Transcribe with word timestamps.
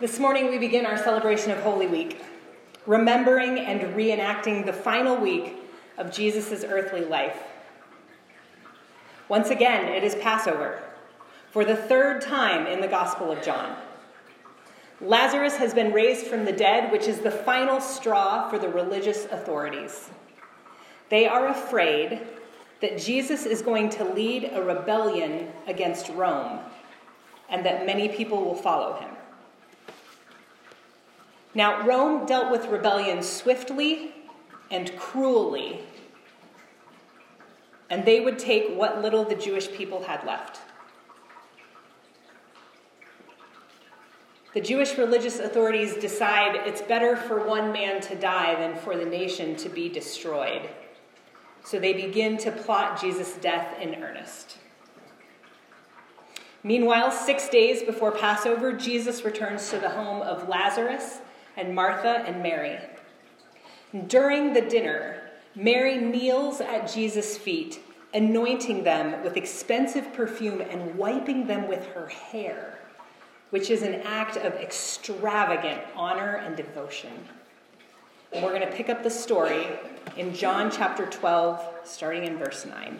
This 0.00 0.20
morning 0.20 0.48
we 0.48 0.58
begin 0.58 0.86
our 0.86 0.96
celebration 0.96 1.50
of 1.50 1.58
Holy 1.58 1.88
Week, 1.88 2.22
remembering 2.86 3.58
and 3.58 3.80
reenacting 3.96 4.64
the 4.64 4.72
final 4.72 5.16
week 5.16 5.56
of 5.96 6.12
Jesus' 6.12 6.62
earthly 6.62 7.04
life. 7.04 7.42
Once 9.28 9.50
again, 9.50 9.86
it 9.86 10.04
is 10.04 10.14
Passover, 10.14 10.80
for 11.50 11.64
the 11.64 11.74
third 11.74 12.20
time 12.20 12.68
in 12.68 12.80
the 12.80 12.86
Gospel 12.86 13.32
of 13.32 13.42
John. 13.42 13.76
Lazarus 15.00 15.56
has 15.56 15.74
been 15.74 15.92
raised 15.92 16.28
from 16.28 16.44
the 16.44 16.52
dead, 16.52 16.92
which 16.92 17.08
is 17.08 17.18
the 17.18 17.32
final 17.32 17.80
straw 17.80 18.48
for 18.48 18.56
the 18.60 18.68
religious 18.68 19.24
authorities. 19.32 20.10
They 21.08 21.26
are 21.26 21.48
afraid 21.48 22.20
that 22.80 22.98
Jesus 22.98 23.46
is 23.46 23.62
going 23.62 23.90
to 23.90 24.04
lead 24.04 24.48
a 24.52 24.62
rebellion 24.62 25.50
against 25.66 26.08
Rome 26.10 26.60
and 27.48 27.66
that 27.66 27.84
many 27.84 28.08
people 28.08 28.44
will 28.44 28.54
follow 28.54 29.00
him. 29.00 29.17
Now, 31.58 31.84
Rome 31.84 32.24
dealt 32.24 32.52
with 32.52 32.68
rebellion 32.68 33.20
swiftly 33.20 34.14
and 34.70 34.96
cruelly, 34.96 35.80
and 37.90 38.04
they 38.04 38.20
would 38.20 38.38
take 38.38 38.76
what 38.76 39.02
little 39.02 39.24
the 39.24 39.34
Jewish 39.34 39.68
people 39.72 40.04
had 40.04 40.24
left. 40.24 40.60
The 44.54 44.60
Jewish 44.60 44.96
religious 44.96 45.40
authorities 45.40 45.96
decide 45.96 46.54
it's 46.54 46.80
better 46.80 47.16
for 47.16 47.44
one 47.44 47.72
man 47.72 48.00
to 48.02 48.14
die 48.14 48.54
than 48.54 48.76
for 48.76 48.96
the 48.96 49.04
nation 49.04 49.56
to 49.56 49.68
be 49.68 49.88
destroyed. 49.88 50.68
So 51.64 51.80
they 51.80 51.92
begin 51.92 52.36
to 52.38 52.52
plot 52.52 53.00
Jesus' 53.00 53.32
death 53.32 53.80
in 53.80 53.96
earnest. 53.96 54.58
Meanwhile, 56.62 57.10
six 57.10 57.48
days 57.48 57.82
before 57.82 58.12
Passover, 58.12 58.72
Jesus 58.72 59.24
returns 59.24 59.68
to 59.70 59.80
the 59.80 59.90
home 59.90 60.22
of 60.22 60.48
Lazarus 60.48 61.18
and 61.58 61.74
Martha 61.74 62.24
and 62.26 62.42
Mary. 62.42 62.78
During 64.06 64.54
the 64.54 64.62
dinner, 64.62 65.22
Mary 65.54 65.98
kneels 65.98 66.62
at 66.62 66.90
Jesus' 66.90 67.36
feet, 67.36 67.80
anointing 68.14 68.84
them 68.84 69.22
with 69.22 69.36
expensive 69.36 70.14
perfume 70.14 70.62
and 70.62 70.96
wiping 70.96 71.46
them 71.46 71.68
with 71.68 71.84
her 71.88 72.06
hair 72.06 72.78
which 73.50 73.70
is 73.70 73.82
an 73.82 73.94
act 74.02 74.36
of 74.36 74.54
extravagant 74.54 75.80
honor 75.96 76.36
and 76.36 76.56
devotion. 76.56 77.12
And 78.32 78.44
we're 78.44 78.54
going 78.54 78.68
to 78.68 78.76
pick 78.76 78.90
up 78.90 79.02
the 79.02 79.10
story 79.10 79.66
in 80.16 80.34
John 80.34 80.70
chapter 80.70 81.06
12, 81.06 81.66
starting 81.84 82.24
in 82.24 82.36
verse 82.36 82.66
9. 82.66 82.98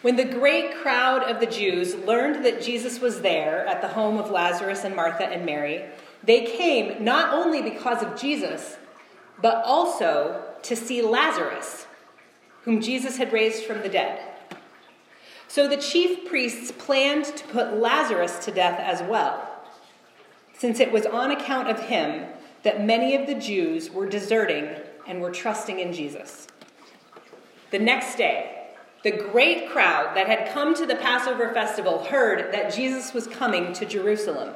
When 0.00 0.16
the 0.16 0.24
great 0.24 0.74
crowd 0.76 1.22
of 1.22 1.38
the 1.38 1.46
Jews 1.46 1.94
learned 1.94 2.44
that 2.44 2.62
Jesus 2.62 3.00
was 3.00 3.20
there 3.20 3.66
at 3.66 3.82
the 3.82 3.88
home 3.88 4.18
of 4.18 4.30
Lazarus 4.30 4.84
and 4.84 4.96
Martha 4.96 5.26
and 5.26 5.44
Mary, 5.44 5.84
they 6.24 6.44
came 6.44 7.04
not 7.04 7.32
only 7.32 7.62
because 7.62 8.02
of 8.02 8.20
Jesus, 8.20 8.76
but 9.40 9.62
also 9.64 10.42
to 10.62 10.76
see 10.76 11.02
Lazarus, 11.02 11.86
whom 12.62 12.80
Jesus 12.80 13.16
had 13.16 13.32
raised 13.32 13.64
from 13.64 13.82
the 13.82 13.88
dead. 13.88 14.20
So 15.48 15.68
the 15.68 15.76
chief 15.76 16.26
priests 16.28 16.72
planned 16.72 17.24
to 17.24 17.44
put 17.48 17.74
Lazarus 17.74 18.44
to 18.44 18.52
death 18.52 18.78
as 18.80 19.02
well, 19.08 19.48
since 20.56 20.80
it 20.80 20.92
was 20.92 21.04
on 21.04 21.30
account 21.30 21.68
of 21.68 21.80
him 21.80 22.26
that 22.62 22.84
many 22.84 23.14
of 23.16 23.26
the 23.26 23.34
Jews 23.34 23.90
were 23.90 24.06
deserting 24.06 24.68
and 25.06 25.20
were 25.20 25.32
trusting 25.32 25.80
in 25.80 25.92
Jesus. 25.92 26.46
The 27.72 27.78
next 27.78 28.16
day, 28.16 28.68
the 29.02 29.10
great 29.10 29.68
crowd 29.70 30.16
that 30.16 30.28
had 30.28 30.52
come 30.52 30.74
to 30.76 30.86
the 30.86 30.94
Passover 30.94 31.52
festival 31.52 32.04
heard 32.04 32.52
that 32.52 32.72
Jesus 32.72 33.12
was 33.12 33.26
coming 33.26 33.72
to 33.72 33.84
Jerusalem. 33.84 34.54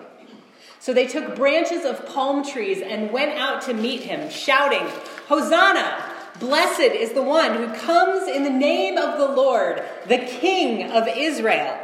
So 0.80 0.92
they 0.92 1.06
took 1.06 1.34
branches 1.36 1.84
of 1.84 2.06
palm 2.06 2.44
trees 2.44 2.80
and 2.82 3.10
went 3.10 3.38
out 3.38 3.62
to 3.62 3.74
meet 3.74 4.02
him, 4.02 4.30
shouting, 4.30 4.86
Hosanna! 5.28 6.02
Blessed 6.38 6.80
is 6.80 7.12
the 7.12 7.22
one 7.22 7.54
who 7.54 7.74
comes 7.74 8.28
in 8.28 8.44
the 8.44 8.50
name 8.50 8.98
of 8.98 9.18
the 9.18 9.28
Lord, 9.28 9.82
the 10.06 10.18
King 10.18 10.90
of 10.90 11.08
Israel. 11.08 11.80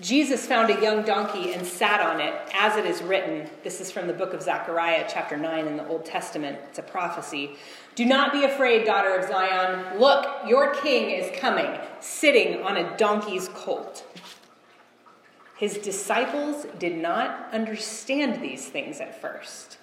Jesus 0.00 0.46
found 0.46 0.70
a 0.70 0.80
young 0.80 1.02
donkey 1.02 1.52
and 1.52 1.66
sat 1.66 2.00
on 2.00 2.20
it, 2.20 2.34
as 2.54 2.76
it 2.76 2.86
is 2.86 3.02
written. 3.02 3.48
This 3.62 3.80
is 3.80 3.90
from 3.90 4.06
the 4.06 4.14
book 4.14 4.32
of 4.32 4.42
Zechariah, 4.42 5.06
chapter 5.08 5.36
9 5.36 5.66
in 5.66 5.76
the 5.76 5.86
Old 5.88 6.06
Testament. 6.06 6.58
It's 6.68 6.78
a 6.78 6.82
prophecy. 6.82 7.56
Do 7.96 8.06
not 8.06 8.32
be 8.32 8.44
afraid, 8.44 8.86
daughter 8.86 9.14
of 9.14 9.28
Zion. 9.28 9.98
Look, 9.98 10.26
your 10.46 10.74
king 10.74 11.10
is 11.10 11.38
coming, 11.38 11.78
sitting 12.00 12.62
on 12.62 12.78
a 12.78 12.96
donkey's 12.96 13.48
colt. 13.48 14.04
His 15.60 15.76
disciples 15.76 16.64
did 16.78 16.96
not 16.96 17.52
understand 17.52 18.40
these 18.40 18.66
things 18.66 18.98
at 18.98 19.20
first. 19.20 19.76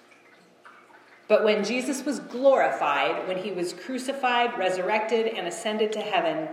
But 1.28 1.44
when 1.44 1.64
Jesus 1.64 2.04
was 2.04 2.20
glorified, 2.20 3.28
when 3.28 3.38
he 3.38 3.52
was 3.52 3.74
crucified, 3.74 4.58
resurrected, 4.58 5.28
and 5.28 5.46
ascended 5.46 5.92
to 5.92 6.02
heaven, 6.02 6.50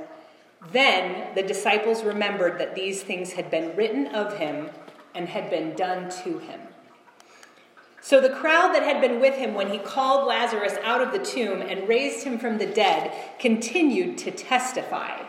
then 0.73 1.35
the 1.35 1.43
disciples 1.43 2.05
remembered 2.05 2.59
that 2.59 2.75
these 2.75 3.03
things 3.03 3.33
had 3.33 3.51
been 3.51 3.75
written 3.75 4.09
of 4.09 4.37
him 4.37 4.69
and 5.15 5.27
had 5.27 5.49
been 5.49 5.75
done 5.75 6.11
to 6.25 6.39
him. 6.41 6.61
So 8.03 8.21
the 8.21 8.29
crowd 8.29 8.75
that 8.75 8.83
had 8.83 9.01
been 9.01 9.23
with 9.23 9.37
him 9.37 9.55
when 9.55 9.71
he 9.71 9.79
called 9.79 10.29
Lazarus 10.29 10.75
out 10.83 11.01
of 11.01 11.13
the 11.13 11.25
tomb 11.25 11.63
and 11.63 11.89
raised 11.89 12.27
him 12.27 12.39
from 12.39 12.59
the 12.59 12.67
dead 12.67 13.11
continued 13.39 14.19
to 14.19 14.31
testify. 14.31 15.23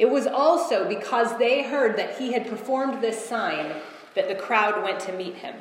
It 0.00 0.08
was 0.08 0.26
also 0.26 0.88
because 0.88 1.36
they 1.36 1.62
heard 1.62 1.98
that 1.98 2.16
he 2.16 2.32
had 2.32 2.48
performed 2.48 3.02
this 3.02 3.22
sign 3.22 3.74
that 4.14 4.28
the 4.28 4.34
crowd 4.34 4.82
went 4.82 4.98
to 5.00 5.12
meet 5.12 5.34
him. 5.34 5.54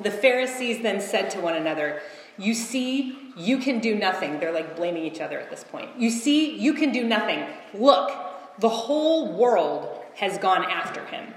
The 0.00 0.10
Pharisees 0.10 0.82
then 0.82 1.02
said 1.02 1.28
to 1.32 1.40
one 1.40 1.54
another, 1.54 2.00
You 2.38 2.54
see, 2.54 3.18
you 3.36 3.58
can 3.58 3.78
do 3.78 3.94
nothing. 3.94 4.40
They're 4.40 4.54
like 4.54 4.74
blaming 4.74 5.04
each 5.04 5.20
other 5.20 5.38
at 5.38 5.50
this 5.50 5.64
point. 5.64 5.90
You 5.98 6.08
see, 6.08 6.56
you 6.56 6.72
can 6.72 6.92
do 6.92 7.04
nothing. 7.04 7.44
Look, 7.74 8.10
the 8.58 8.70
whole 8.70 9.36
world 9.36 10.02
has 10.14 10.38
gone 10.38 10.64
after 10.64 11.04
him. 11.04 11.34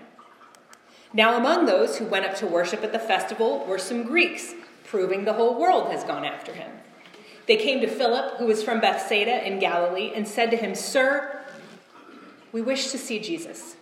Now, 1.11 1.35
among 1.35 1.65
those 1.65 1.97
who 1.97 2.05
went 2.05 2.25
up 2.25 2.35
to 2.35 2.47
worship 2.47 2.81
at 2.81 2.93
the 2.93 2.99
festival 2.99 3.65
were 3.65 3.77
some 3.77 4.03
Greeks, 4.03 4.53
proving 4.85 5.25
the 5.25 5.33
whole 5.33 5.59
world 5.59 5.91
has 5.91 6.05
gone 6.05 6.23
after 6.23 6.53
him. 6.53 6.71
They 7.45 7.57
came 7.57 7.81
to 7.81 7.87
Philip, 7.87 8.37
who 8.37 8.45
was 8.45 8.63
from 8.63 8.79
Bethsaida 8.79 9.45
in 9.45 9.59
Galilee, 9.59 10.13
and 10.15 10.25
said 10.25 10.49
to 10.51 10.57
him, 10.57 10.73
Sir, 10.73 11.36
we 12.51 12.61
wish 12.61 12.91
to 12.91 12.97
see 12.97 13.19
Jesus. 13.19 13.75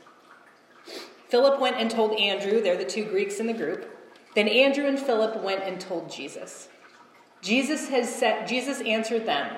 Philip 1.30 1.60
went 1.60 1.78
and 1.78 1.90
told 1.90 2.18
Andrew, 2.20 2.62
they're 2.62 2.78
the 2.78 2.86
two 2.86 3.06
Greeks 3.06 3.40
in 3.40 3.48
the 3.48 3.54
group. 3.54 3.92
Then 4.36 4.48
Andrew 4.48 4.86
and 4.86 5.00
Philip 5.00 5.42
went 5.42 5.64
and 5.64 5.80
told 5.80 6.12
Jesus. 6.12 6.68
Jesus 7.42 7.90
has 7.90 8.14
said, 8.14 8.48
Jesus 8.48 8.82
answered 8.82 9.26
them, 9.26 9.56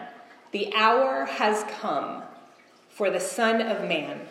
The 0.52 0.74
hour 0.76 1.26
has 1.26 1.64
come 1.80 2.24
for 2.90 3.10
the 3.10 3.20
Son 3.20 3.62
of 3.62 3.88
Man 3.88 4.22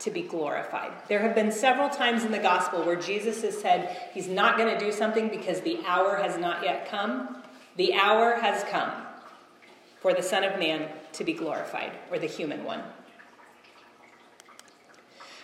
to 0.00 0.10
be 0.10 0.22
glorified. 0.22 0.92
There 1.08 1.20
have 1.20 1.34
been 1.34 1.52
several 1.52 1.88
times 1.88 2.24
in 2.24 2.32
the 2.32 2.38
gospel 2.38 2.84
where 2.84 2.96
Jesus 2.96 3.42
has 3.42 3.58
said 3.58 4.10
he's 4.12 4.28
not 4.28 4.56
going 4.56 4.76
to 4.76 4.84
do 4.84 4.92
something 4.92 5.28
because 5.28 5.60
the 5.60 5.78
hour 5.86 6.16
has 6.16 6.38
not 6.38 6.64
yet 6.64 6.88
come. 6.90 7.42
The 7.76 7.94
hour 7.94 8.34
has 8.36 8.64
come 8.64 8.90
for 10.00 10.12
the 10.12 10.22
Son 10.22 10.42
of 10.42 10.58
Man 10.58 10.88
to 11.12 11.24
be 11.24 11.32
glorified, 11.32 11.92
or 12.10 12.18
the 12.18 12.26
human 12.26 12.64
one. 12.64 12.82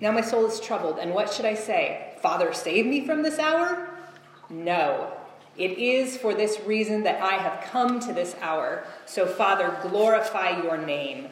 Now 0.00 0.12
my 0.12 0.20
soul 0.20 0.46
is 0.46 0.60
troubled, 0.60 0.98
and 0.98 1.12
what 1.12 1.32
should 1.32 1.44
I 1.44 1.54
say? 1.54 2.14
Father, 2.22 2.52
save 2.52 2.86
me 2.86 3.04
from 3.04 3.22
this 3.22 3.38
hour? 3.38 3.88
No. 4.48 5.12
It 5.56 5.76
is 5.78 6.16
for 6.16 6.34
this 6.34 6.60
reason 6.60 7.02
that 7.02 7.20
I 7.20 7.34
have 7.34 7.64
come 7.64 7.98
to 8.00 8.12
this 8.12 8.36
hour. 8.40 8.84
So, 9.06 9.26
Father, 9.26 9.76
glorify 9.82 10.62
your 10.62 10.78
name. 10.78 11.28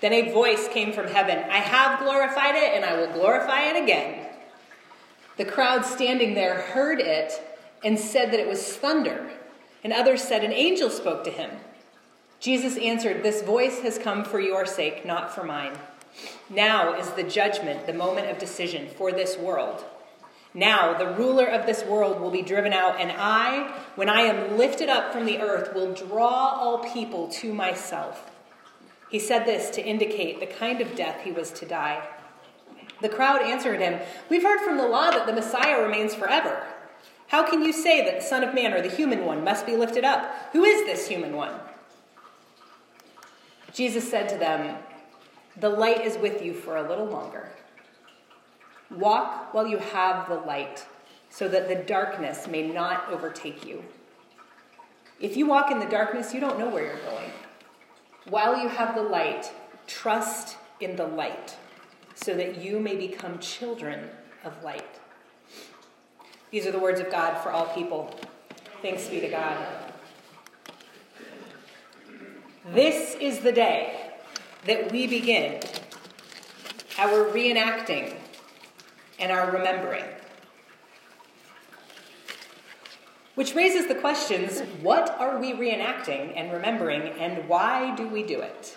Then 0.00 0.12
a 0.12 0.32
voice 0.32 0.68
came 0.68 0.92
from 0.92 1.08
heaven 1.08 1.38
I 1.50 1.58
have 1.58 2.00
glorified 2.00 2.54
it, 2.54 2.74
and 2.74 2.84
I 2.84 2.96
will 2.96 3.12
glorify 3.12 3.62
it 3.62 3.82
again. 3.82 4.26
The 5.38 5.44
crowd 5.44 5.84
standing 5.84 6.34
there 6.34 6.60
heard 6.60 7.00
it 7.00 7.32
and 7.84 7.98
said 7.98 8.32
that 8.32 8.40
it 8.40 8.48
was 8.48 8.76
thunder, 8.76 9.30
and 9.82 9.92
others 9.92 10.22
said 10.22 10.44
an 10.44 10.52
angel 10.52 10.90
spoke 10.90 11.24
to 11.24 11.30
him. 11.30 11.50
Jesus 12.40 12.76
answered, 12.76 13.22
This 13.22 13.42
voice 13.42 13.80
has 13.80 13.98
come 13.98 14.24
for 14.24 14.40
your 14.40 14.66
sake, 14.66 15.06
not 15.06 15.34
for 15.34 15.42
mine. 15.42 15.76
Now 16.50 16.98
is 16.98 17.10
the 17.10 17.22
judgment, 17.22 17.86
the 17.86 17.92
moment 17.92 18.30
of 18.30 18.38
decision 18.38 18.88
for 18.96 19.12
this 19.12 19.36
world. 19.36 19.84
Now 20.54 20.96
the 20.96 21.12
ruler 21.12 21.46
of 21.46 21.66
this 21.66 21.84
world 21.84 22.20
will 22.20 22.30
be 22.30 22.42
driven 22.42 22.72
out, 22.72 23.00
and 23.00 23.12
I, 23.12 23.74
when 23.96 24.08
I 24.08 24.22
am 24.22 24.56
lifted 24.56 24.88
up 24.88 25.12
from 25.12 25.26
the 25.26 25.38
earth, 25.38 25.74
will 25.74 25.92
draw 25.92 26.58
all 26.58 26.78
people 26.78 27.28
to 27.28 27.52
myself. 27.52 28.30
He 29.10 29.18
said 29.18 29.44
this 29.44 29.70
to 29.70 29.84
indicate 29.84 30.40
the 30.40 30.46
kind 30.46 30.80
of 30.80 30.96
death 30.96 31.22
he 31.22 31.32
was 31.32 31.50
to 31.52 31.66
die. 31.66 32.06
The 33.00 33.08
crowd 33.08 33.42
answered 33.42 33.80
him, 33.80 34.00
We've 34.28 34.42
heard 34.42 34.60
from 34.60 34.76
the 34.76 34.88
law 34.88 35.10
that 35.10 35.26
the 35.26 35.32
Messiah 35.32 35.82
remains 35.82 36.14
forever. 36.14 36.66
How 37.28 37.48
can 37.48 37.62
you 37.62 37.72
say 37.72 38.04
that 38.04 38.20
the 38.20 38.26
Son 38.26 38.42
of 38.42 38.54
Man 38.54 38.72
or 38.72 38.80
the 38.80 38.94
human 38.94 39.24
one 39.24 39.44
must 39.44 39.66
be 39.66 39.76
lifted 39.76 40.04
up? 40.04 40.34
Who 40.52 40.64
is 40.64 40.84
this 40.86 41.08
human 41.08 41.36
one? 41.36 41.54
Jesus 43.72 44.10
said 44.10 44.28
to 44.30 44.38
them, 44.38 44.76
The 45.60 45.68
light 45.68 46.04
is 46.04 46.16
with 46.18 46.42
you 46.42 46.54
for 46.54 46.76
a 46.76 46.88
little 46.88 47.06
longer. 47.06 47.48
Walk 48.90 49.52
while 49.52 49.66
you 49.66 49.78
have 49.78 50.28
the 50.28 50.36
light, 50.36 50.86
so 51.30 51.48
that 51.48 51.68
the 51.68 51.74
darkness 51.74 52.46
may 52.46 52.66
not 52.66 53.08
overtake 53.10 53.66
you. 53.66 53.84
If 55.20 55.36
you 55.36 55.46
walk 55.46 55.70
in 55.70 55.80
the 55.80 55.86
darkness, 55.86 56.32
you 56.32 56.40
don't 56.40 56.58
know 56.58 56.68
where 56.68 56.84
you're 56.84 57.04
going. 57.10 57.30
While 58.28 58.62
you 58.62 58.68
have 58.68 58.94
the 58.94 59.02
light, 59.02 59.52
trust 59.86 60.56
in 60.80 60.96
the 60.96 61.06
light, 61.06 61.56
so 62.14 62.34
that 62.34 62.62
you 62.62 62.78
may 62.78 62.94
become 62.94 63.38
children 63.40 64.08
of 64.44 64.62
light. 64.62 65.00
These 66.50 66.66
are 66.66 66.72
the 66.72 66.78
words 66.78 67.00
of 67.00 67.10
God 67.10 67.42
for 67.42 67.50
all 67.50 67.66
people. 67.74 68.14
Thanks 68.80 69.08
be 69.08 69.20
to 69.20 69.28
God. 69.28 69.58
This 72.72 73.16
is 73.16 73.40
the 73.40 73.52
day 73.52 73.97
that 74.66 74.90
we 74.90 75.06
begin 75.06 75.60
our 76.98 77.24
reenacting 77.30 78.14
and 79.18 79.30
our 79.30 79.50
remembering. 79.50 80.04
Which 83.34 83.54
raises 83.54 83.86
the 83.86 83.94
questions 83.94 84.60
what 84.82 85.10
are 85.20 85.38
we 85.38 85.52
reenacting 85.52 86.32
and 86.34 86.52
remembering, 86.52 87.02
and 87.20 87.48
why 87.48 87.94
do 87.94 88.08
we 88.08 88.24
do 88.24 88.40
it? 88.40 88.76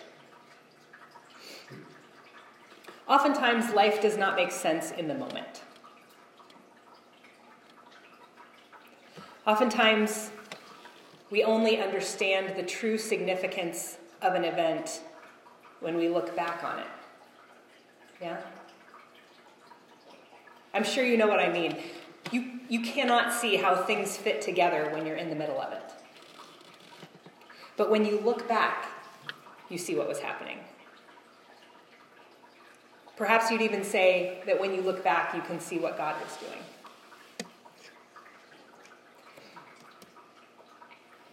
Oftentimes, 3.08 3.74
life 3.74 4.02
does 4.02 4.18
not 4.18 4.36
make 4.36 4.52
sense 4.52 4.92
in 4.92 5.08
the 5.08 5.16
moment. 5.16 5.64
Oftentimes, 9.48 10.30
we 11.32 11.44
only 11.44 11.82
understand 11.82 12.56
the 12.56 12.64
true 12.64 12.98
significance 13.00 13.98
of 14.22 14.36
an 14.36 14.44
event 14.44 15.02
when 15.82 15.98
we 15.98 16.08
look 16.08 16.34
back 16.36 16.64
on 16.64 16.80
it. 16.80 16.88
Yeah? 18.22 18.40
I'm 20.74 20.84
sure 20.84 21.04
you 21.04 21.18
know 21.18 21.28
what 21.28 21.40
I 21.40 21.52
mean. 21.52 21.76
You, 22.32 22.60
you 22.70 22.82
cannot 22.82 23.34
see 23.34 23.58
how 23.58 23.76
things 23.76 24.16
fit 24.16 24.42
together 24.42 24.90
when 24.94 25.06
you're 25.06 25.18
in 25.18 25.30
the 25.30 25.36
middle 25.36 25.60
of 25.60 25.74
it. 25.74 25.84
But 27.76 27.90
when 27.90 28.06
you 28.06 28.20
look 28.20 28.48
back, 28.48 28.88
you 29.70 29.78
see 29.78 29.96
what 29.96 30.08
was 30.08 30.20
happening. 30.20 30.60
Perhaps 33.18 33.52
you'd 33.52 33.62
even 33.62 33.84
say 33.84 34.42
that 34.46 34.60
when 34.60 34.74
you 34.74 34.82
look 34.82 35.04
back, 35.04 35.36
you 35.36 35.42
can 35.42 35.60
see 35.60 35.78
what 35.78 35.98
God 35.98 36.16
was 36.22 36.38
doing. 36.38 36.60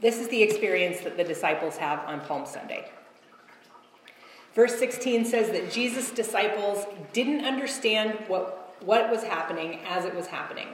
This 0.00 0.18
is 0.18 0.28
the 0.28 0.42
experience 0.42 1.00
that 1.00 1.16
the 1.16 1.24
disciples 1.24 1.76
have 1.76 2.00
on 2.06 2.20
Palm 2.20 2.46
Sunday. 2.46 2.90
Verse 4.58 4.76
16 4.76 5.24
says 5.24 5.52
that 5.52 5.70
Jesus' 5.70 6.10
disciples 6.10 6.84
didn't 7.12 7.44
understand 7.44 8.18
what, 8.26 8.74
what 8.84 9.08
was 9.08 9.22
happening 9.22 9.78
as 9.86 10.04
it 10.04 10.12
was 10.12 10.26
happening. 10.26 10.66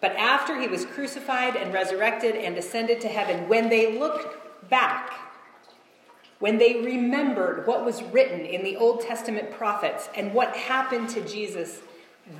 But 0.00 0.12
after 0.12 0.58
he 0.58 0.66
was 0.66 0.86
crucified 0.86 1.56
and 1.56 1.74
resurrected 1.74 2.36
and 2.36 2.56
ascended 2.56 2.98
to 3.02 3.08
heaven, 3.08 3.50
when 3.50 3.68
they 3.68 3.98
looked 3.98 4.70
back, 4.70 5.12
when 6.38 6.56
they 6.56 6.80
remembered 6.80 7.66
what 7.66 7.84
was 7.84 8.02
written 8.02 8.46
in 8.46 8.64
the 8.64 8.76
Old 8.76 9.02
Testament 9.02 9.50
prophets 9.50 10.08
and 10.16 10.32
what 10.32 10.56
happened 10.56 11.10
to 11.10 11.20
Jesus, 11.28 11.80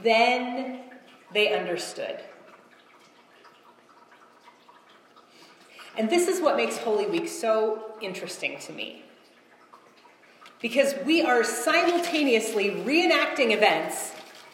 then 0.02 0.80
they 1.34 1.54
understood. 1.54 2.18
And 5.98 6.08
this 6.08 6.28
is 6.28 6.40
what 6.40 6.56
makes 6.56 6.78
Holy 6.78 7.04
Week 7.04 7.28
so 7.28 7.92
interesting 8.00 8.58
to 8.60 8.72
me. 8.72 9.04
Because 10.60 10.94
we 11.06 11.22
are 11.22 11.42
simultaneously 11.42 12.70
reenacting 12.70 13.52
events, 13.52 14.12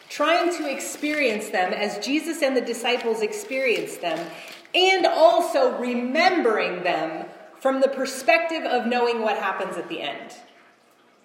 trying 0.09 0.55
to 0.57 0.69
experience 0.69 1.49
them 1.49 1.73
as 1.73 2.03
Jesus 2.05 2.41
and 2.41 2.55
the 2.55 2.61
disciples 2.61 3.21
experienced 3.21 4.01
them, 4.01 4.25
and 4.73 5.05
also 5.05 5.77
remembering 5.77 6.83
them 6.83 7.25
from 7.59 7.81
the 7.81 7.89
perspective 7.89 8.63
of 8.63 8.85
knowing 8.85 9.21
what 9.21 9.37
happens 9.37 9.75
at 9.77 9.89
the 9.89 10.01
end, 10.01 10.33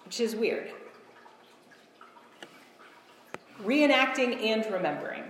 which 0.03 0.19
is 0.19 0.35
weird. 0.35 0.71
Reenacting 3.63 4.43
and 4.43 4.65
remembering. 4.73 5.23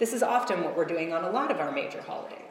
This 0.00 0.12
is 0.12 0.22
often 0.22 0.64
what 0.64 0.76
we're 0.76 0.86
doing 0.86 1.12
on 1.12 1.24
a 1.24 1.30
lot 1.30 1.52
of 1.52 1.60
our 1.60 1.70
major 1.70 2.00
holidays. 2.00 2.49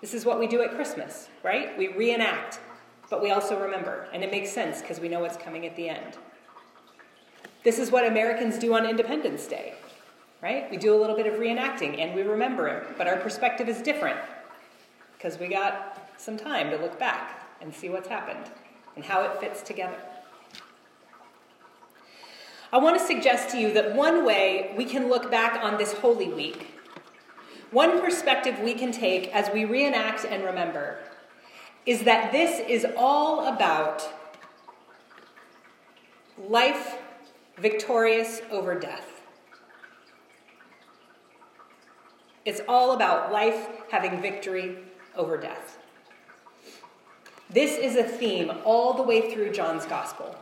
This 0.00 0.14
is 0.14 0.24
what 0.24 0.40
we 0.40 0.46
do 0.46 0.62
at 0.62 0.74
Christmas, 0.74 1.28
right? 1.42 1.76
We 1.76 1.88
reenact, 1.88 2.60
but 3.10 3.22
we 3.22 3.30
also 3.30 3.60
remember, 3.60 4.08
and 4.12 4.24
it 4.24 4.30
makes 4.30 4.50
sense 4.50 4.80
because 4.80 4.98
we 4.98 5.08
know 5.08 5.20
what's 5.20 5.36
coming 5.36 5.66
at 5.66 5.76
the 5.76 5.88
end. 5.88 6.16
This 7.62 7.78
is 7.78 7.90
what 7.90 8.06
Americans 8.06 8.58
do 8.58 8.74
on 8.74 8.88
Independence 8.88 9.46
Day, 9.46 9.74
right? 10.42 10.70
We 10.70 10.78
do 10.78 10.94
a 10.94 10.98
little 10.98 11.16
bit 11.16 11.26
of 11.26 11.34
reenacting 11.34 11.98
and 11.98 12.14
we 12.14 12.22
remember 12.22 12.68
it, 12.68 12.96
but 12.96 13.06
our 13.06 13.16
perspective 13.16 13.68
is 13.68 13.82
different 13.82 14.18
because 15.18 15.38
we 15.38 15.48
got 15.48 15.98
some 16.16 16.38
time 16.38 16.70
to 16.70 16.78
look 16.78 16.98
back 16.98 17.46
and 17.60 17.74
see 17.74 17.90
what's 17.90 18.08
happened 18.08 18.50
and 18.96 19.04
how 19.04 19.22
it 19.22 19.38
fits 19.38 19.60
together. 19.60 19.98
I 22.72 22.78
want 22.78 22.98
to 22.98 23.04
suggest 23.04 23.50
to 23.50 23.58
you 23.58 23.72
that 23.74 23.94
one 23.94 24.24
way 24.24 24.72
we 24.78 24.86
can 24.86 25.10
look 25.10 25.30
back 25.30 25.62
on 25.62 25.76
this 25.76 25.92
Holy 25.92 26.28
Week, 26.28 26.79
one 27.70 28.00
perspective 28.00 28.58
we 28.60 28.74
can 28.74 28.92
take 28.92 29.34
as 29.34 29.52
we 29.52 29.64
reenact 29.64 30.24
and 30.24 30.44
remember, 30.44 30.98
is 31.86 32.02
that 32.02 32.32
this 32.32 32.60
is 32.68 32.86
all 32.96 33.46
about 33.46 34.08
life 36.48 36.98
victorious 37.58 38.40
over 38.50 38.78
death. 38.78 39.22
It's 42.44 42.60
all 42.66 42.92
about 42.92 43.32
life 43.32 43.68
having 43.90 44.20
victory 44.20 44.78
over 45.14 45.36
death. 45.36 45.78
This 47.50 47.76
is 47.76 47.96
a 47.96 48.04
theme 48.04 48.50
all 48.64 48.94
the 48.94 49.02
way 49.02 49.32
through 49.32 49.52
John's 49.52 49.84
Gospel. 49.84 50.36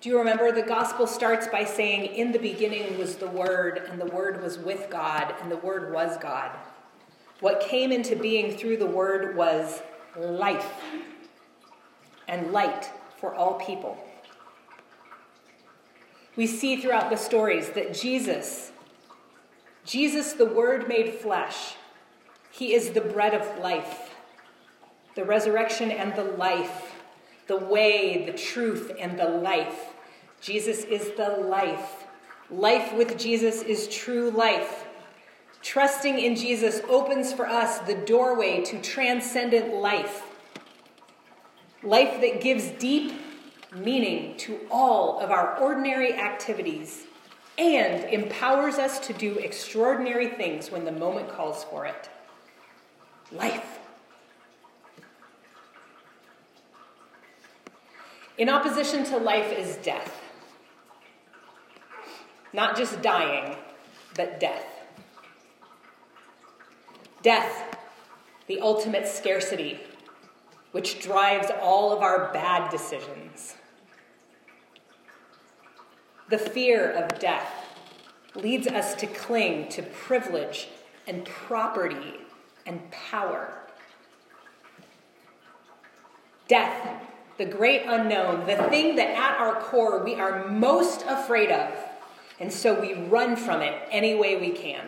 Do 0.00 0.08
you 0.08 0.18
remember 0.18 0.52
the 0.52 0.62
gospel 0.62 1.08
starts 1.08 1.48
by 1.48 1.64
saying, 1.64 2.14
In 2.14 2.30
the 2.30 2.38
beginning 2.38 2.98
was 2.98 3.16
the 3.16 3.26
Word, 3.26 3.82
and 3.90 4.00
the 4.00 4.06
Word 4.06 4.40
was 4.40 4.56
with 4.56 4.88
God, 4.88 5.34
and 5.42 5.50
the 5.50 5.56
Word 5.56 5.92
was 5.92 6.16
God. 6.18 6.52
What 7.40 7.60
came 7.60 7.90
into 7.90 8.14
being 8.14 8.56
through 8.56 8.76
the 8.76 8.86
Word 8.86 9.36
was 9.36 9.82
life 10.16 10.72
and 12.28 12.52
light 12.52 12.90
for 13.16 13.34
all 13.34 13.54
people. 13.54 13.98
We 16.36 16.46
see 16.46 16.76
throughout 16.76 17.10
the 17.10 17.16
stories 17.16 17.70
that 17.70 17.92
Jesus, 17.92 18.70
Jesus, 19.84 20.32
the 20.34 20.46
Word 20.46 20.86
made 20.86 21.14
flesh, 21.14 21.74
He 22.52 22.72
is 22.72 22.90
the 22.90 23.00
bread 23.00 23.34
of 23.34 23.58
life, 23.58 24.14
the 25.16 25.24
resurrection 25.24 25.90
and 25.90 26.14
the 26.14 26.22
life 26.22 26.87
the 27.48 27.56
way, 27.56 28.24
the 28.24 28.32
truth, 28.32 28.92
and 28.98 29.18
the 29.18 29.28
life. 29.28 29.94
Jesus 30.40 30.84
is 30.84 31.10
the 31.16 31.28
life. 31.28 32.04
Life 32.50 32.94
with 32.94 33.18
Jesus 33.18 33.62
is 33.62 33.88
true 33.88 34.30
life. 34.30 34.86
Trusting 35.62 36.18
in 36.18 36.36
Jesus 36.36 36.80
opens 36.88 37.32
for 37.32 37.46
us 37.46 37.78
the 37.80 37.94
doorway 37.94 38.62
to 38.64 38.80
transcendent 38.80 39.74
life. 39.74 40.22
Life 41.82 42.20
that 42.20 42.40
gives 42.40 42.68
deep 42.78 43.12
meaning 43.74 44.36
to 44.38 44.60
all 44.70 45.20
of 45.20 45.30
our 45.30 45.58
ordinary 45.58 46.14
activities 46.14 47.04
and 47.58 48.04
empowers 48.04 48.76
us 48.76 48.98
to 49.00 49.12
do 49.12 49.36
extraordinary 49.38 50.28
things 50.28 50.70
when 50.70 50.84
the 50.84 50.92
moment 50.92 51.28
calls 51.28 51.64
for 51.64 51.86
it. 51.86 52.08
Life. 53.32 53.77
In 58.38 58.48
opposition 58.48 59.02
to 59.06 59.16
life 59.16 59.52
is 59.52 59.76
death. 59.78 60.22
Not 62.52 62.76
just 62.76 63.02
dying, 63.02 63.56
but 64.14 64.38
death. 64.38 64.64
Death, 67.20 67.76
the 68.46 68.60
ultimate 68.60 69.08
scarcity, 69.08 69.80
which 70.70 71.02
drives 71.02 71.48
all 71.60 71.92
of 71.92 72.00
our 72.00 72.32
bad 72.32 72.70
decisions. 72.70 73.56
The 76.30 76.38
fear 76.38 76.92
of 76.92 77.18
death 77.18 77.50
leads 78.36 78.68
us 78.68 78.94
to 78.96 79.08
cling 79.08 79.68
to 79.70 79.82
privilege 79.82 80.68
and 81.08 81.24
property 81.24 82.20
and 82.66 82.88
power. 82.92 83.62
Death, 86.46 87.07
the 87.38 87.46
great 87.46 87.82
unknown, 87.86 88.46
the 88.46 88.56
thing 88.64 88.96
that 88.96 89.10
at 89.10 89.40
our 89.40 89.60
core 89.60 90.02
we 90.04 90.16
are 90.16 90.48
most 90.48 91.04
afraid 91.06 91.50
of, 91.50 91.72
and 92.40 92.52
so 92.52 92.78
we 92.78 92.94
run 92.94 93.36
from 93.36 93.62
it 93.62 93.80
any 93.90 94.14
way 94.16 94.36
we 94.36 94.50
can. 94.50 94.84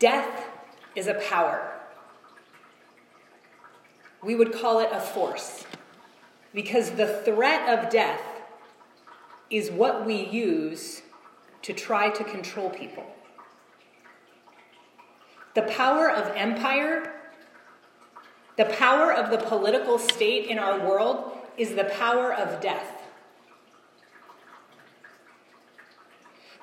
Death 0.00 0.48
is 0.96 1.06
a 1.06 1.14
power. 1.14 1.78
We 4.20 4.34
would 4.34 4.52
call 4.52 4.80
it 4.80 4.88
a 4.92 5.00
force 5.00 5.64
because 6.52 6.90
the 6.90 7.06
threat 7.06 7.68
of 7.68 7.88
death 7.88 8.20
is 9.48 9.70
what 9.70 10.04
we 10.04 10.26
use 10.26 11.02
to 11.62 11.72
try 11.72 12.10
to 12.10 12.24
control 12.24 12.68
people. 12.68 13.06
The 15.54 15.62
power 15.62 16.10
of 16.10 16.34
empire, 16.34 17.21
the 18.56 18.66
power 18.66 19.12
of 19.12 19.30
the 19.30 19.38
political 19.38 19.98
state 19.98 20.46
in 20.46 20.58
our 20.58 20.78
world, 20.78 21.32
is 21.56 21.74
the 21.74 21.84
power 21.84 22.32
of 22.32 22.60
death. 22.60 23.02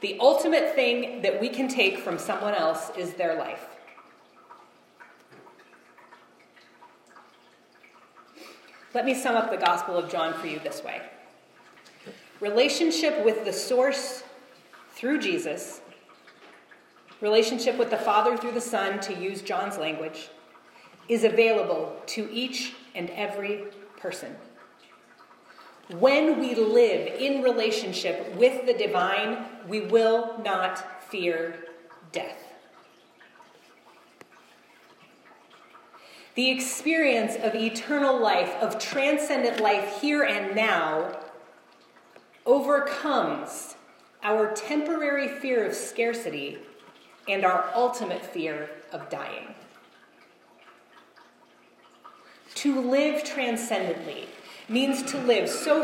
The 0.02 0.18
ultimate 0.20 0.76
thing 0.76 1.22
that 1.22 1.42
we 1.42 1.50
can 1.50 1.68
take 1.68 1.98
from 1.98 2.18
someone 2.18 2.56
else 2.56 2.92
is 2.98 3.14
their 3.14 3.38
life. 3.38 3.66
Let 8.94 9.06
me 9.06 9.14
sum 9.14 9.36
up 9.36 9.52
the 9.52 9.58
Gospel 9.58 9.98
of 9.98 10.10
John 10.10 10.34
for 10.34 10.48
you 10.48 10.60
this 10.60 10.84
way 10.84 11.02
relationship 12.40 13.24
with 13.26 13.44
the 13.44 13.52
source 13.52 14.24
through 14.92 15.20
Jesus, 15.20 15.82
relationship 17.22 17.78
with 17.78 17.90
the 17.90 17.98
Father 17.98 18.38
through 18.38 18.54
the 18.54 18.62
Son, 18.62 19.00
to 19.02 19.14
use 19.14 19.42
John's 19.42 19.78
language, 19.78 20.30
is 21.10 21.24
available 21.24 21.98
to 22.06 22.30
each 22.32 22.74
and 22.96 23.10
every 23.10 23.66
person. 23.98 24.36
When 25.98 26.40
we 26.40 26.54
live 26.54 27.20
in 27.20 27.42
relationship 27.42 28.36
with 28.36 28.68
the 28.68 28.74
divine, 28.74 29.46
we 29.68 29.82
will 29.82 30.40
not 30.46 31.04
fear 31.10 31.66
death. 32.12 32.38
The 36.36 36.52
experience 36.52 37.36
of 37.42 37.56
eternal 37.56 38.18
life, 38.18 38.54
of 38.62 38.78
transcendent 38.78 39.60
life 39.60 40.00
here 40.00 40.24
and 40.24 40.56
now, 40.56 41.20
overcomes 42.46 43.76
our 44.24 44.52
temporary 44.54 45.28
fear 45.28 45.66
of 45.66 45.74
scarcity 45.74 46.60
and 47.28 47.44
our 47.44 47.72
ultimate 47.74 48.24
fear 48.24 48.70
of 48.92 49.10
dying. 49.10 49.56
To 52.60 52.82
live 52.82 53.24
transcendently 53.24 54.28
means 54.68 55.02
to 55.12 55.18
live 55.18 55.48
so, 55.48 55.82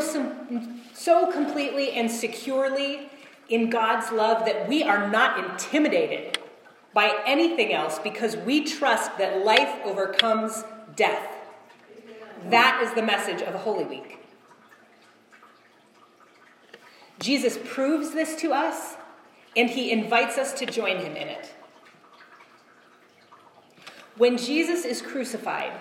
so 0.92 1.32
completely 1.32 1.92
and 1.92 2.10
securely 2.10 3.08
in 3.48 3.70
God's 3.70 4.12
love 4.12 4.44
that 4.44 4.68
we 4.68 4.82
are 4.82 5.08
not 5.08 5.42
intimidated 5.42 6.38
by 6.92 7.18
anything 7.24 7.72
else 7.72 7.98
because 7.98 8.36
we 8.36 8.62
trust 8.62 9.16
that 9.16 9.42
life 9.42 9.74
overcomes 9.86 10.64
death. 10.94 11.26
That 12.50 12.82
is 12.82 12.92
the 12.92 13.02
message 13.02 13.40
of 13.40 13.54
Holy 13.54 13.84
Week. 13.84 14.18
Jesus 17.18 17.58
proves 17.64 18.10
this 18.10 18.36
to 18.42 18.52
us, 18.52 18.96
and 19.56 19.70
he 19.70 19.90
invites 19.90 20.36
us 20.36 20.52
to 20.52 20.66
join 20.66 20.98
him 20.98 21.16
in 21.16 21.28
it. 21.28 21.54
When 24.18 24.36
Jesus 24.36 24.84
is 24.84 25.00
crucified, 25.00 25.72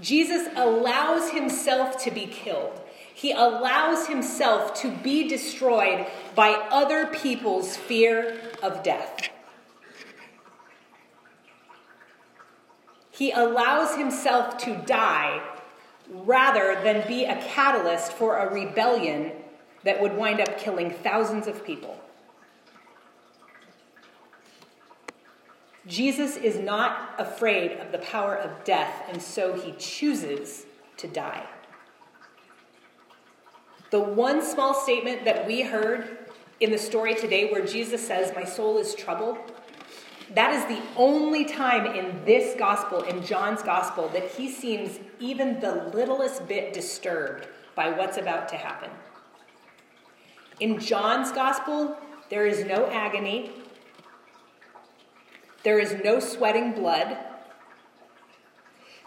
Jesus 0.00 0.48
allows 0.54 1.30
himself 1.30 2.02
to 2.04 2.10
be 2.10 2.26
killed. 2.26 2.80
He 3.12 3.32
allows 3.32 4.06
himself 4.06 4.74
to 4.82 4.90
be 4.90 5.26
destroyed 5.28 6.06
by 6.36 6.50
other 6.70 7.06
people's 7.06 7.76
fear 7.76 8.40
of 8.62 8.82
death. 8.84 9.28
He 13.10 13.32
allows 13.32 13.96
himself 13.96 14.58
to 14.58 14.76
die 14.86 15.42
rather 16.08 16.80
than 16.82 17.06
be 17.08 17.24
a 17.24 17.42
catalyst 17.42 18.12
for 18.12 18.38
a 18.38 18.52
rebellion 18.52 19.32
that 19.82 20.00
would 20.00 20.16
wind 20.16 20.40
up 20.40 20.56
killing 20.58 20.90
thousands 20.90 21.48
of 21.48 21.64
people. 21.64 21.98
Jesus 25.88 26.36
is 26.36 26.58
not 26.58 27.14
afraid 27.18 27.72
of 27.80 27.90
the 27.92 27.98
power 27.98 28.36
of 28.36 28.62
death, 28.62 29.04
and 29.10 29.20
so 29.20 29.54
he 29.54 29.72
chooses 29.72 30.66
to 30.98 31.08
die. 31.08 31.46
The 33.90 34.00
one 34.00 34.42
small 34.44 34.74
statement 34.74 35.24
that 35.24 35.46
we 35.46 35.62
heard 35.62 36.18
in 36.60 36.70
the 36.70 36.78
story 36.78 37.14
today 37.14 37.50
where 37.50 37.64
Jesus 37.64 38.06
says, 38.06 38.32
My 38.36 38.44
soul 38.44 38.76
is 38.76 38.94
troubled, 38.94 39.38
that 40.34 40.52
is 40.52 40.76
the 40.76 40.82
only 40.94 41.46
time 41.46 41.86
in 41.86 42.22
this 42.26 42.54
gospel, 42.58 43.00
in 43.02 43.24
John's 43.24 43.62
gospel, 43.62 44.08
that 44.08 44.30
he 44.32 44.50
seems 44.50 44.98
even 45.18 45.58
the 45.58 45.90
littlest 45.94 46.46
bit 46.46 46.74
disturbed 46.74 47.48
by 47.74 47.90
what's 47.90 48.18
about 48.18 48.46
to 48.50 48.56
happen. 48.56 48.90
In 50.60 50.78
John's 50.78 51.32
gospel, 51.32 51.96
there 52.28 52.44
is 52.44 52.66
no 52.66 52.86
agony, 52.90 53.52
there 55.68 55.78
is 55.78 56.02
no 56.02 56.18
sweating 56.18 56.72
blood. 56.72 57.18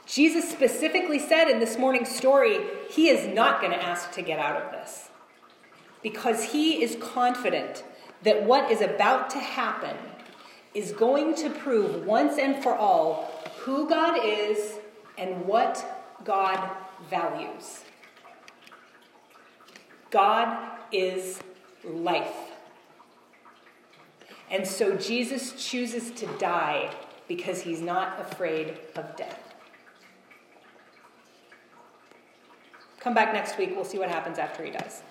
Jesus 0.05 0.47
specifically 0.47 1.17
said 1.17 1.47
in 1.47 1.59
this 1.59 1.75
morning's 1.75 2.15
story, 2.15 2.59
he 2.87 3.09
is 3.09 3.33
not 3.33 3.61
going 3.61 3.73
to 3.73 3.83
ask 3.83 4.11
to 4.11 4.21
get 4.21 4.37
out 4.37 4.61
of 4.61 4.71
this 4.71 5.09
because 6.03 6.51
he 6.51 6.83
is 6.83 6.95
confident 7.01 7.83
that 8.21 8.43
what 8.43 8.69
is 8.69 8.79
about 8.79 9.31
to 9.31 9.39
happen 9.39 9.97
is 10.75 10.91
going 10.91 11.33
to 11.33 11.49
prove 11.49 12.05
once 12.05 12.37
and 12.37 12.61
for 12.61 12.75
all 12.75 13.33
who 13.61 13.89
God 13.89 14.19
is 14.23 14.77
and 15.17 15.43
what 15.47 15.83
God 16.23 16.69
values. 17.09 17.81
God 20.11 20.77
is 20.91 21.39
life. 21.83 22.50
And 24.51 24.67
so 24.67 24.97
Jesus 24.97 25.53
chooses 25.53 26.11
to 26.11 26.27
die 26.37 26.93
because 27.29 27.61
he's 27.61 27.79
not 27.79 28.19
afraid 28.19 28.77
of 28.97 29.15
death. 29.15 29.39
Come 32.99 33.13
back 33.13 33.33
next 33.33 33.57
week, 33.57 33.71
we'll 33.73 33.85
see 33.85 33.97
what 33.97 34.09
happens 34.09 34.37
after 34.37 34.63
he 34.63 34.71
dies. 34.71 35.01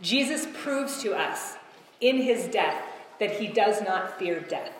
Jesus 0.00 0.46
proves 0.62 1.02
to 1.02 1.12
us 1.12 1.56
in 2.00 2.18
his 2.18 2.46
death 2.46 2.80
that 3.18 3.32
he 3.32 3.48
does 3.48 3.82
not 3.82 4.18
fear 4.18 4.38
death. 4.40 4.72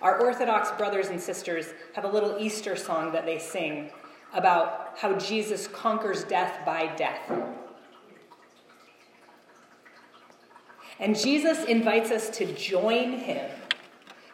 Our 0.00 0.20
Orthodox 0.20 0.70
brothers 0.78 1.08
and 1.08 1.20
sisters 1.20 1.66
have 1.94 2.04
a 2.04 2.08
little 2.08 2.36
Easter 2.38 2.76
song 2.76 3.12
that 3.12 3.26
they 3.26 3.38
sing 3.38 3.90
about 4.32 4.92
how 4.96 5.14
Jesus 5.16 5.66
conquers 5.66 6.22
death 6.24 6.64
by 6.64 6.94
death. 6.94 7.32
And 10.98 11.18
Jesus 11.18 11.64
invites 11.64 12.10
us 12.10 12.30
to 12.38 12.46
join 12.54 13.18
him, 13.18 13.50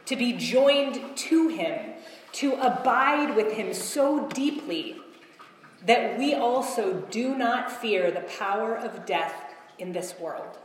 to 0.06 0.16
be 0.16 0.32
joined 0.34 1.16
to 1.16 1.48
him, 1.48 1.94
to 2.32 2.54
abide 2.54 3.34
with 3.36 3.52
him 3.52 3.74
so 3.74 4.28
deeply 4.28 4.96
that 5.84 6.16
we 6.18 6.34
also 6.34 7.04
do 7.10 7.36
not 7.36 7.70
fear 7.70 8.10
the 8.10 8.20
power 8.20 8.76
of 8.76 9.04
death 9.04 9.34
in 9.78 9.92
this 9.92 10.14
world. 10.20 10.58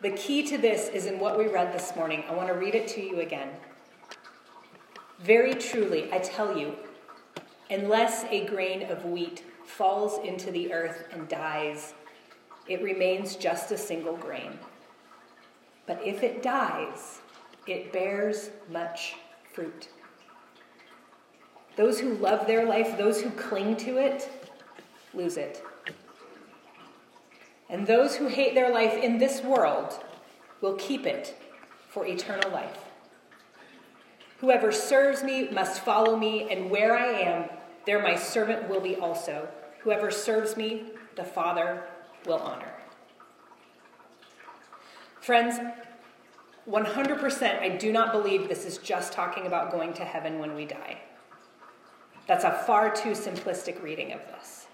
The 0.00 0.10
key 0.12 0.46
to 0.46 0.56
this 0.56 0.88
is 0.88 1.06
in 1.06 1.18
what 1.18 1.36
we 1.36 1.46
read 1.48 1.74
this 1.74 1.94
morning. 1.94 2.24
I 2.28 2.34
want 2.34 2.48
to 2.48 2.54
read 2.54 2.74
it 2.74 2.88
to 2.88 3.02
you 3.02 3.20
again. 3.20 3.50
Very 5.18 5.52
truly, 5.52 6.10
I 6.10 6.18
tell 6.18 6.56
you, 6.56 6.76
unless 7.68 8.24
a 8.30 8.46
grain 8.46 8.90
of 8.90 9.04
wheat 9.04 9.44
falls 9.66 10.24
into 10.24 10.50
the 10.50 10.72
earth 10.72 11.04
and 11.12 11.28
dies, 11.28 11.92
it 12.70 12.80
remains 12.82 13.34
just 13.34 13.72
a 13.72 13.76
single 13.76 14.16
grain. 14.16 14.56
But 15.86 16.00
if 16.06 16.22
it 16.22 16.40
dies, 16.40 17.20
it 17.66 17.92
bears 17.92 18.50
much 18.70 19.16
fruit. 19.52 19.88
Those 21.76 21.98
who 21.98 22.14
love 22.14 22.46
their 22.46 22.64
life, 22.64 22.96
those 22.96 23.20
who 23.20 23.30
cling 23.30 23.76
to 23.78 23.98
it, 23.98 24.30
lose 25.12 25.36
it. 25.36 25.64
And 27.68 27.86
those 27.86 28.14
who 28.14 28.28
hate 28.28 28.54
their 28.54 28.72
life 28.72 28.94
in 28.94 29.18
this 29.18 29.42
world 29.42 29.98
will 30.60 30.74
keep 30.74 31.06
it 31.06 31.36
for 31.88 32.06
eternal 32.06 32.52
life. 32.52 32.78
Whoever 34.38 34.70
serves 34.70 35.24
me 35.24 35.48
must 35.50 35.84
follow 35.84 36.16
me, 36.16 36.48
and 36.50 36.70
where 36.70 36.96
I 36.96 37.06
am, 37.06 37.50
there 37.84 38.00
my 38.00 38.14
servant 38.14 38.68
will 38.68 38.80
be 38.80 38.94
also. 38.94 39.48
Whoever 39.80 40.12
serves 40.12 40.56
me, 40.56 40.84
the 41.16 41.24
Father 41.24 41.82
will 42.26 42.38
honor. 42.38 42.72
Friends, 45.20 45.58
100% 46.68 47.60
I 47.60 47.68
do 47.70 47.92
not 47.92 48.12
believe 48.12 48.48
this 48.48 48.64
is 48.64 48.78
just 48.78 49.12
talking 49.12 49.46
about 49.46 49.70
going 49.70 49.92
to 49.94 50.04
heaven 50.04 50.38
when 50.38 50.54
we 50.54 50.64
die. 50.64 51.00
That's 52.26 52.44
a 52.44 52.52
far 52.66 52.94
too 52.94 53.10
simplistic 53.10 53.82
reading 53.82 54.12
of 54.12 54.20
this. 54.26 54.66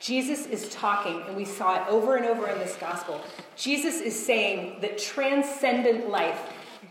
Jesus 0.00 0.46
is 0.46 0.68
talking, 0.68 1.22
and 1.26 1.36
we 1.36 1.46
saw 1.46 1.76
it 1.76 1.88
over 1.88 2.16
and 2.16 2.26
over 2.26 2.46
in 2.48 2.58
this 2.58 2.76
gospel. 2.76 3.20
Jesus 3.56 4.00
is 4.00 4.14
saying 4.14 4.80
that 4.82 4.98
transcendent 4.98 6.10
life, 6.10 6.38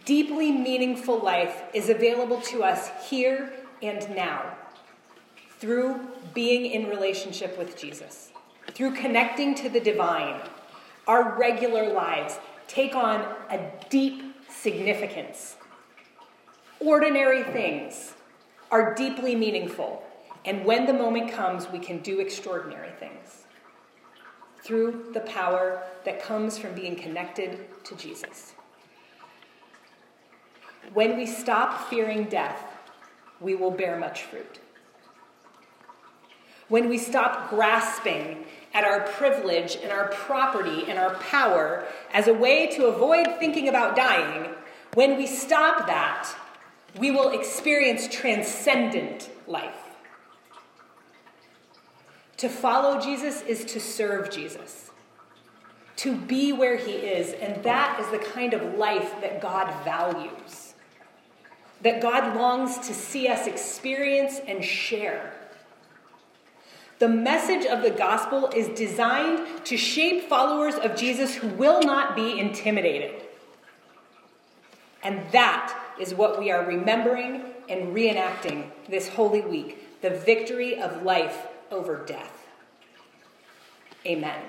deeply 0.03 0.51
meaningful 0.51 1.19
life, 1.19 1.61
is 1.73 1.89
available 1.89 2.41
to 2.41 2.63
us 2.63 2.89
here 3.07 3.53
and 3.83 4.09
now 4.15 4.55
through 5.59 5.99
being 6.33 6.65
in 6.65 6.89
relationship 6.89 7.57
with 7.57 7.77
Jesus, 7.77 8.32
through 8.73 8.93
connecting 8.95 9.55
to 9.55 9.69
the 9.69 9.79
divine. 9.79 10.39
Our 11.07 11.37
regular 11.37 11.91
lives 11.91 12.39
take 12.67 12.95
on 12.95 13.21
a 13.49 13.59
deep 13.89 14.35
significance. 14.49 15.55
Ordinary 16.79 17.43
things 17.43 18.13
are 18.71 18.95
deeply 18.95 19.35
meaningful, 19.35 20.03
and 20.45 20.65
when 20.65 20.85
the 20.85 20.93
moment 20.93 21.31
comes, 21.31 21.69
we 21.69 21.79
can 21.79 21.99
do 21.99 22.19
extraordinary 22.19 22.91
things 22.99 23.45
through 24.63 25.09
the 25.13 25.19
power 25.21 25.83
that 26.05 26.23
comes 26.23 26.57
from 26.57 26.73
being 26.73 26.95
connected 26.95 27.59
to 27.83 27.95
Jesus. 27.95 28.53
When 30.93 31.17
we 31.17 31.25
stop 31.25 31.89
fearing 31.89 32.25
death, 32.25 32.63
we 33.39 33.55
will 33.55 33.71
bear 33.71 33.97
much 33.97 34.23
fruit. 34.23 34.59
When 36.69 36.89
we 36.89 36.97
stop 36.97 37.49
grasping 37.49 38.45
at 38.73 38.83
our 38.83 39.01
privilege 39.01 39.77
and 39.81 39.91
our 39.91 40.07
property 40.09 40.85
and 40.87 40.97
our 40.97 41.15
power 41.15 41.85
as 42.11 42.27
a 42.27 42.33
way 42.33 42.67
to 42.75 42.87
avoid 42.87 43.27
thinking 43.39 43.67
about 43.69 43.95
dying, 43.95 44.49
when 44.95 45.17
we 45.17 45.27
stop 45.27 45.87
that, 45.87 46.29
we 46.97 47.11
will 47.11 47.29
experience 47.29 48.07
transcendent 48.07 49.29
life. 49.47 49.75
To 52.37 52.49
follow 52.49 52.99
Jesus 52.99 53.41
is 53.43 53.63
to 53.65 53.79
serve 53.79 54.29
Jesus, 54.29 54.91
to 55.97 56.15
be 56.15 56.51
where 56.51 56.77
he 56.77 56.91
is, 56.91 57.33
and 57.33 57.63
that 57.63 57.99
is 57.99 58.07
the 58.09 58.17
kind 58.17 58.53
of 58.53 58.77
life 58.77 59.13
that 59.21 59.39
God 59.39 59.73
values, 59.83 60.73
that 61.81 62.01
God 62.01 62.35
longs 62.35 62.79
to 62.87 62.93
see 62.93 63.27
us 63.27 63.47
experience 63.47 64.41
and 64.47 64.63
share. 64.63 65.33
The 66.99 67.09
message 67.09 67.65
of 67.65 67.81
the 67.81 67.89
gospel 67.89 68.49
is 68.55 68.67
designed 68.77 69.65
to 69.65 69.77
shape 69.77 70.29
followers 70.29 70.75
of 70.75 70.95
Jesus 70.95 71.35
who 71.35 71.47
will 71.49 71.81
not 71.81 72.15
be 72.15 72.39
intimidated. 72.39 73.23
And 75.03 75.29
that 75.31 75.77
is 75.99 76.13
what 76.13 76.39
we 76.39 76.51
are 76.51 76.65
remembering 76.65 77.43
and 77.67 77.93
reenacting 77.93 78.69
this 78.87 79.09
Holy 79.09 79.41
Week 79.41 80.01
the 80.01 80.09
victory 80.09 80.79
of 80.79 81.03
life 81.03 81.47
over 81.71 82.05
death. 82.05 82.45
Amen. 84.05 84.41